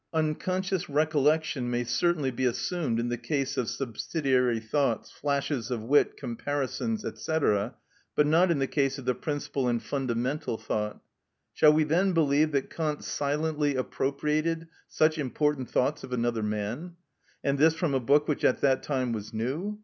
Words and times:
Unconscious 0.15 0.89
recollection 0.89 1.69
may 1.69 1.83
certainly 1.83 2.31
be 2.31 2.45
assumed 2.45 2.99
in 2.99 3.09
the 3.09 3.19
case 3.19 3.55
of 3.55 3.69
subsidiary 3.69 4.59
thoughts, 4.59 5.11
flashes 5.11 5.69
of 5.69 5.83
wit, 5.83 6.17
comparisons, 6.17 7.01
&c., 7.07 7.31
but 8.15 8.25
not 8.25 8.49
in 8.49 8.57
the 8.57 8.65
case 8.65 8.97
of 8.97 9.05
the 9.05 9.13
principal 9.13 9.67
and 9.67 9.83
fundamental 9.83 10.57
thought. 10.57 10.99
Shall 11.53 11.73
we 11.73 11.83
then 11.83 12.13
believe 12.13 12.51
that 12.53 12.71
Kant 12.71 13.03
silently 13.03 13.75
appropriated 13.75 14.67
such 14.87 15.19
important 15.19 15.69
thoughts 15.69 16.03
of 16.03 16.11
another 16.11 16.41
man? 16.41 16.95
and 17.43 17.59
this 17.59 17.75
from 17.75 17.93
a 17.93 17.99
book 17.99 18.27
which 18.27 18.43
at 18.43 18.59
that 18.61 18.81
time 18.81 19.11
was 19.13 19.35
new? 19.35 19.79